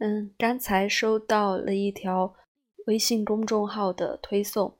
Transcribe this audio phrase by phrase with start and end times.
[0.00, 2.36] 嗯，刚才收到了一条
[2.86, 4.78] 微信公众号的推送。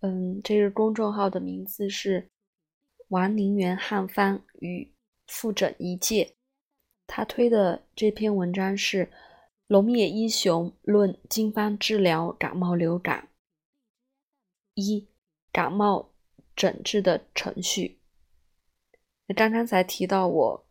[0.00, 2.28] 嗯，这个公众号的名字是
[3.06, 4.92] “王宁元汉方与
[5.28, 6.34] 复诊一界”。
[7.06, 9.06] 他推的这篇文章是
[9.68, 13.22] 《龙野一雄论经方治疗感冒流感》
[14.74, 15.06] 一
[15.52, 16.10] 感冒
[16.56, 18.00] 诊治的程序。
[19.36, 20.66] 刚刚才提到我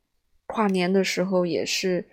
[0.46, 2.10] 跨年的时候也是。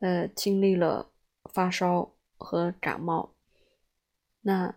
[0.00, 1.10] 呃，经历了
[1.52, 3.34] 发烧和感冒。
[4.42, 4.76] 那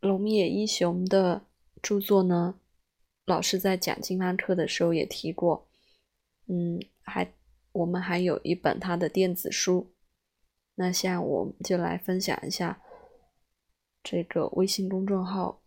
[0.00, 1.46] 龙野一雄的
[1.80, 2.58] 著作呢，
[3.24, 5.68] 老师在讲经方课的时候也提过。
[6.46, 7.32] 嗯，还
[7.72, 9.92] 我们还有一本他的电子书。
[10.74, 12.82] 那现在我们就来分享一下
[14.02, 15.62] 这个微信公众号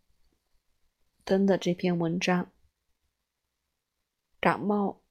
[1.24, 2.52] 登的这篇文章：
[4.40, 5.02] 感冒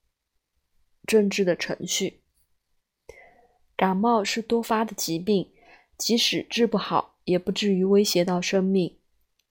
[1.06, 2.19] 政治的程序。
[3.80, 5.48] 感冒是多发的疾病，
[5.96, 8.98] 即使治不好，也不至于威胁到生命。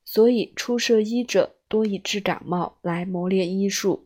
[0.05, 4.05] 所以，初涉医者多以治感冒来磨练医术。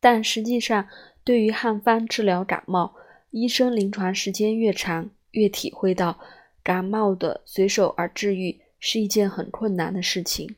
[0.00, 0.88] 但实际上，
[1.22, 2.96] 对于汉方治疗感冒，
[3.30, 6.18] 医生临床时间越长，越体会到
[6.64, 10.56] 感冒的随手而治愈是一件很困难的事情，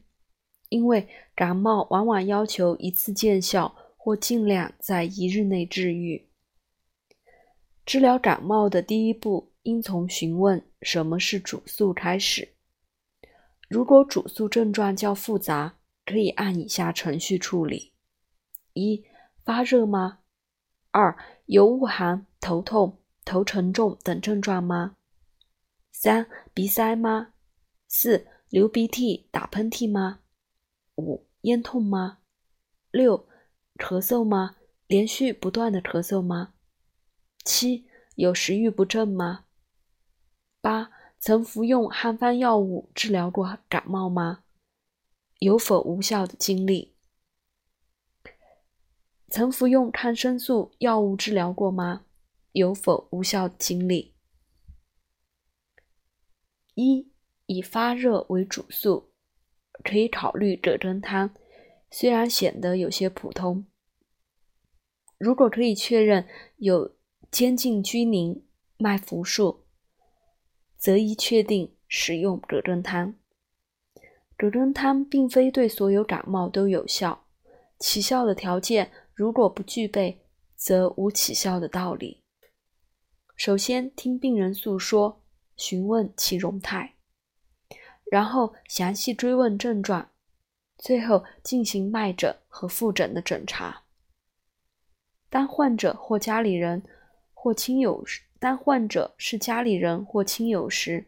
[0.71, 6.23] 因为感冒往往要求一次见效，或尽量在一日内治愈。
[7.87, 12.57] 治疗感冒的第一步，应从询问什么是主诉开始。
[13.69, 17.93] 如果主诉症状较复杂，可以按以下程序处理：
[18.73, 19.05] 一、
[19.45, 20.19] 发热吗？
[20.91, 24.97] 二、有恶寒、头痛、头沉重等症状吗？
[25.93, 27.35] 三、鼻塞吗？
[27.87, 30.19] 四、流鼻涕、打喷嚏吗？
[30.97, 32.19] 五、咽痛吗？
[32.91, 33.29] 六、
[33.77, 34.57] 咳嗽吗？
[34.89, 36.55] 连续不断的咳嗽吗？
[37.47, 39.45] 七有食欲不振吗？
[40.61, 44.43] 八曾服用汉方药物治疗过感冒吗？
[45.39, 46.97] 有否无效的经历？
[49.29, 52.07] 曾服用抗生素药物治疗过吗？
[52.51, 54.17] 有否无效的经历？
[56.75, 57.13] 一
[57.47, 59.13] 以发热为主诉，
[59.85, 61.33] 可以考虑葛根汤，
[61.93, 63.65] 虽然显得有些普通。
[65.17, 66.97] 如果可以确认有。
[67.31, 68.47] 肩颈拘凝、
[68.79, 69.65] 脉浮数，
[70.79, 73.15] 则宜确定使用葛根汤。
[74.39, 77.27] 葛根汤并非对所有感冒都有效，
[77.79, 82.23] 起效的条件如果不具备，则无起效的道理。
[83.35, 85.23] 首先听病人诉说，
[85.57, 86.95] 询问其容态，
[88.11, 90.11] 然后详细追问症状，
[90.79, 93.83] 最后进行脉诊和复诊的诊查。
[95.29, 96.83] 当患者或家里人。
[97.47, 98.05] 或亲友，
[98.41, 101.07] 当患者是家里人或亲友时，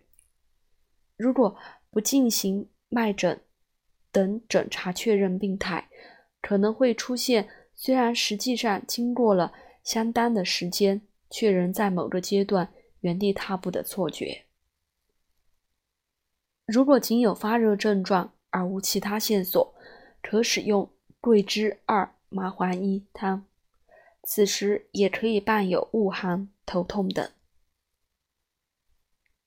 [1.16, 1.58] 如果
[1.90, 3.40] 不进行脉诊
[4.12, 5.88] 等诊查确认病态，
[6.40, 14.44] 可能会出现虽然实际上经过了相当的时间，却仍在某个阶段原地踏步的错觉。
[16.66, 19.74] 如果仅有发热症状而无其他线索，
[20.22, 20.88] 可使用
[21.20, 23.44] 桂枝二麻黄一汤。
[24.30, 27.30] 此时也可以伴有恶寒、头痛等。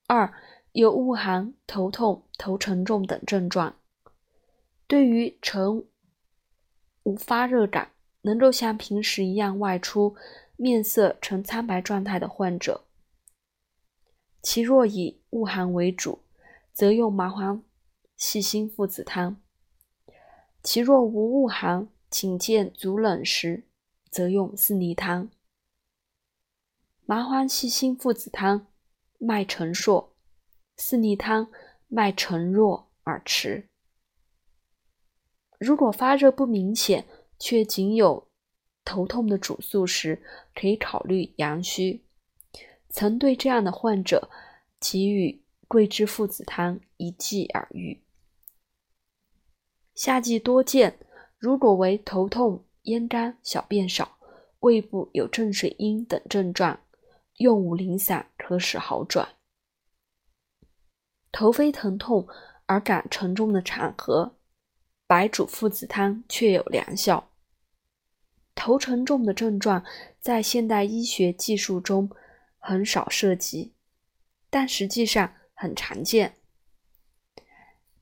[0.08, 0.34] 二
[0.72, 3.75] 有恶寒、头痛、头沉重等症状，
[4.88, 5.86] 对于呈
[7.03, 7.92] 无发热感、
[8.24, 10.16] 能够像平时一样外出、
[10.58, 12.86] 面色呈苍白状态的患者，
[14.42, 16.24] 其若以恶寒为主，
[16.74, 17.63] 则用麻黄
[18.18, 19.36] 细辛附子汤；
[20.63, 23.68] 其若无恶寒，请见足冷时。
[24.11, 25.31] 则用四逆汤、
[27.05, 28.67] 麻黄细辛附子汤，
[29.17, 30.13] 脉沉硕；
[30.75, 31.49] 四逆汤
[31.88, 33.69] 脉沉弱而迟。
[35.57, 37.07] 如果发热不明显，
[37.39, 38.27] 却仅有
[38.83, 40.21] 头痛的主诉时，
[40.53, 42.03] 可以考虑阳虚。
[42.89, 44.30] 曾对这样的患者
[44.77, 48.03] 给予桂枝附子汤一剂而愈。
[49.95, 51.00] 夏季多见，
[51.38, 52.65] 如果为头痛。
[52.83, 54.18] 咽干、小便少、
[54.62, 56.81] 胃部有正水阴等症状，
[57.38, 59.36] 用五苓散可使好转。
[61.31, 62.28] 头非疼痛
[62.66, 64.38] 而感沉重的场合，
[65.07, 67.31] 白术附子汤确有良效。
[68.56, 69.84] 头沉重的症状
[70.19, 72.10] 在现代医学技术中
[72.60, 73.74] 很少涉及，
[74.50, 76.38] 但实际上很常见。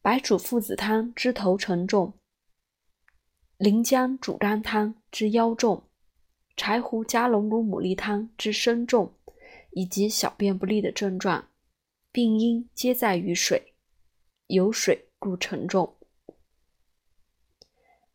[0.02, 2.19] 白术附子汤之头沉重。
[3.60, 5.84] 临江煮肝汤之腰重，
[6.56, 9.14] 柴胡加龙骨牡蛎汤之身重，
[9.72, 11.50] 以及小便不利的症状，
[12.10, 13.74] 病因皆在于水，
[14.48, 15.98] 有水故沉重。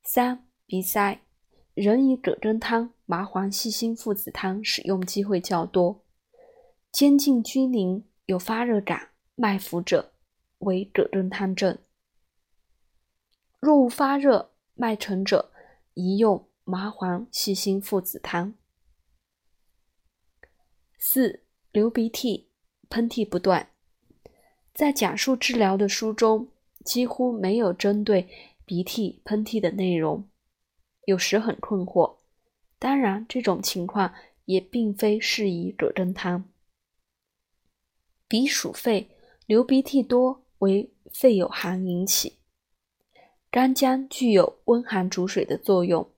[0.02, 1.20] 三、鼻塞，
[1.75, 6.06] 人以葛根汤、麻黄细辛附子汤使用机会较多。
[6.91, 10.14] 肩颈拘凝、有发热感、脉浮者，
[10.61, 11.76] 为葛根汤症。
[13.61, 15.52] 若无发热、脉沉者，
[15.94, 18.54] 宜用麻黄细辛附子汤。
[20.98, 22.48] 四、流鼻涕、
[22.88, 23.70] 喷嚏不断，
[24.74, 26.48] 在讲述治疗的书中
[26.84, 28.28] 几乎没有针对
[28.64, 30.28] 鼻涕、喷嚏的内容，
[31.04, 32.16] 有时很困惑。
[32.78, 34.12] 当然，这种情况
[34.46, 36.44] 也并非适宜葛根汤。
[38.26, 39.10] 鼻属肺，
[39.46, 42.38] 流鼻涕多为肺有寒引起。
[43.54, 46.10] 干姜具有温寒逐水的作用，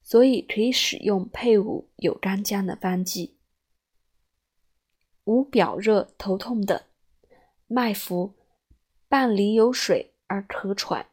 [0.00, 3.34] 所以可以使用配伍有干姜的方剂。
[5.24, 6.80] 无表热、头痛等，
[7.66, 8.34] 脉浮、
[9.08, 11.08] 伴里有水而咳喘、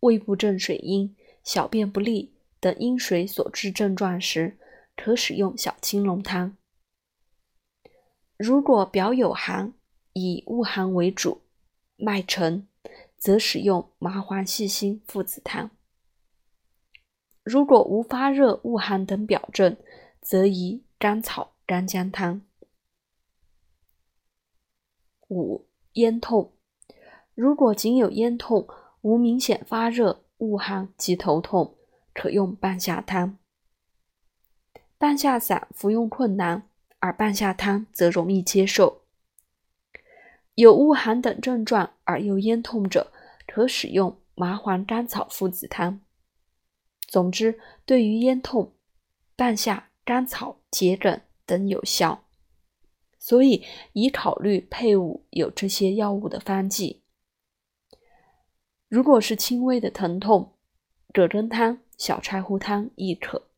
[0.00, 4.58] 胃部正水阴、小便不利等阴水所致症状时，
[4.94, 6.54] 可使用小青龙汤。
[8.36, 9.72] 如果表有寒，
[10.12, 11.40] 以恶寒为主，
[11.96, 12.66] 脉沉。
[13.20, 15.70] 则使用麻黄细辛附子汤。
[17.44, 19.76] 如果无发热、恶寒等表症，
[20.22, 22.40] 则宜甘草干姜汤。
[25.28, 26.54] 五、咽痛，
[27.34, 28.66] 如果仅有咽痛，
[29.02, 31.76] 无明显发热、恶寒及头痛，
[32.14, 33.36] 可用半夏汤。
[34.96, 36.68] 半夏散服用困难，
[36.98, 38.99] 而半夏汤则容易接受。
[40.60, 43.10] 有恶寒等症状而又咽痛者，
[43.46, 46.02] 可使用麻黄甘草附子汤。
[47.08, 48.74] 总之，对于咽痛，
[49.34, 52.24] 半夏、甘草、桔梗等有效，
[53.18, 53.64] 所以
[53.94, 57.04] 宜考虑配伍有这些药物的方剂。
[58.86, 60.58] 如果是轻微的疼痛，
[61.10, 63.48] 葛根汤、小柴胡汤亦可，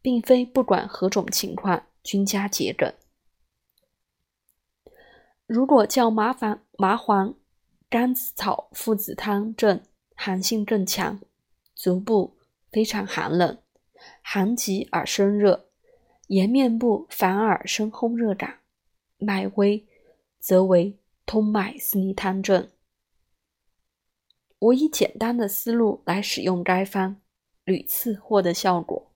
[0.00, 2.94] 并非不管何种情况均加桔梗。
[5.46, 7.36] 如果较麻烦麻黄
[7.88, 9.80] 甘草附子汤症
[10.16, 11.20] 寒性更强，
[11.72, 12.36] 足部
[12.72, 13.56] 非常寒冷，
[14.22, 15.68] 寒极而生热，
[16.26, 18.58] 颜面部反而生烘热感，
[19.18, 19.86] 脉微，
[20.40, 22.68] 则为通脉四逆汤症。
[24.58, 27.20] 我以简单的思路来使用该方，
[27.62, 29.12] 屡次获得效果。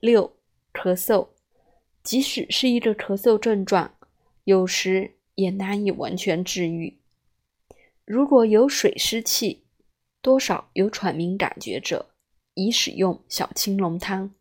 [0.00, 0.36] 六、
[0.74, 1.28] 咳嗽，
[2.02, 3.94] 即使是一个咳嗽症状。
[4.48, 6.96] 有时也难以完全治愈。
[8.06, 9.64] 如果有水湿气，
[10.22, 12.08] 多少有喘鸣感觉者，
[12.54, 14.34] 宜使用小青龙汤。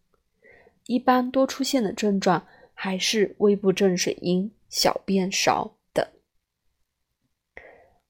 [0.86, 6.08] 一般多出现的症状还是胃部正水阴、小便少等。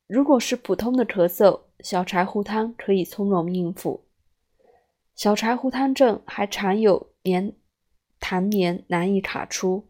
[0.05, 4.05] 如果是普通的咳嗽，小柴胡汤可以从容应付。
[5.15, 7.55] 小柴胡汤症还常有黏
[8.19, 9.87] 痰黏难以卡出。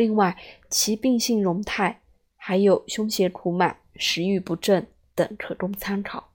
[0.00, 0.34] 另外，
[0.70, 2.00] 其病性容态
[2.34, 6.32] 还有胸胁苦满、食欲不振等，可供参考。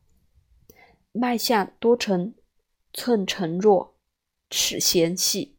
[1.12, 2.35] 脉象多呈
[2.94, 3.95] 寸沉弱、
[4.51, 5.57] 齿弦细。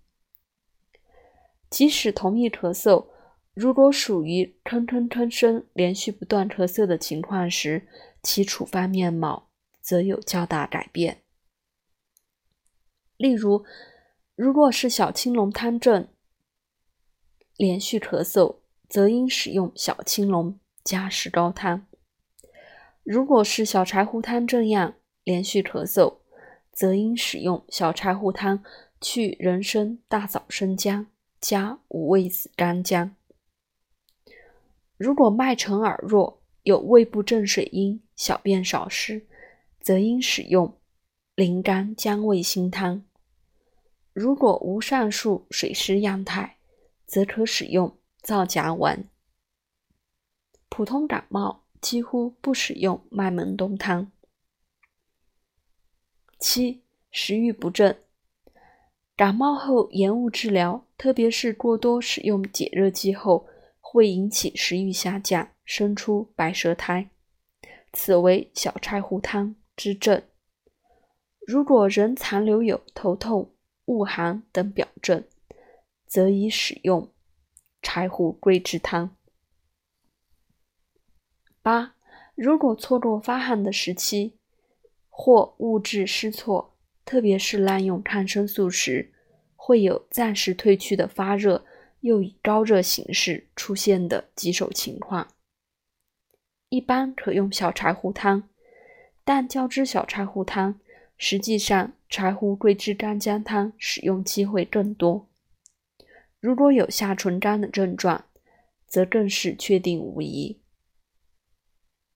[1.69, 3.09] 即使同一咳嗽，
[3.55, 7.89] 如果属于吭吭吭声连续不断咳嗽的情况时，
[8.23, 9.51] 其处方面貌
[9.81, 11.25] 则有较大改变。
[13.17, 13.65] 例如，
[14.37, 16.07] 如果是小青龙汤症。
[17.57, 18.57] 连续咳嗽，
[18.89, 21.87] 则应使用小青龙加石膏汤；
[23.03, 24.95] 如果是小柴胡汤这样
[25.25, 26.19] 连续咳嗽，
[26.73, 28.63] 则应使用小柴胡汤
[29.01, 31.07] 去人参、大枣、生姜
[31.41, 33.15] 加五味子干姜。
[34.99, 39.27] 如果脉沉而弱，有胃部正水阴、小便少湿，
[39.81, 40.77] 则应使用
[41.35, 43.03] 灵甘姜味辛汤。
[44.13, 46.56] 如果无上述水湿样态，
[47.07, 49.09] 则可使用皂荚丸。
[50.69, 54.11] 普通感冒几乎不使用麦门冬汤。
[56.39, 57.99] 七、食欲不振，
[59.17, 63.49] 感冒后延误治疗，特别是过多使用解热剂后，
[63.81, 67.09] 会引起食欲下降，生出白舌苔，
[67.93, 70.23] 此为小柴胡汤之症。
[71.47, 73.55] 如果仍残留有头痛、
[73.87, 75.25] 恶寒等表症，
[76.07, 77.13] 则宜使用
[77.83, 79.17] 柴胡桂枝汤。
[81.63, 81.95] 八，
[82.35, 84.35] 如果错过发汗的时期，
[85.09, 89.13] 或物质失措，特别是滥用抗生素时，
[89.57, 91.65] 会有暂时退去的发热，
[92.01, 95.29] 又以高热形式出现的棘手情况。
[96.69, 98.49] 一般可用小柴胡汤，
[99.25, 100.79] 但较之小柴胡汤，
[101.17, 105.29] 实际上柴胡桂枝干姜汤使用机会更多。
[106.47, 108.27] 如果有下唇干的症状，
[108.87, 110.63] 则更是确定无疑。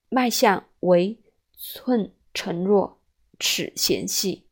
[0.09, 1.19] 脉象为
[1.59, 3.03] 寸沉弱，
[3.41, 4.47] 齿弦细，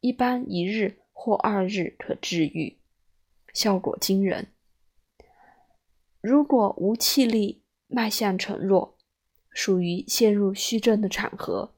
[0.00, 2.78] 一般一日或二日可治愈，
[3.52, 4.54] 效果惊人。
[6.22, 8.96] 如果无气力，脉象沉弱，
[9.50, 11.74] 属于陷入虚症的场合，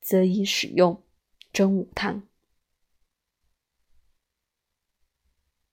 [0.00, 1.02] 则宜使用
[1.52, 2.26] 真武汤。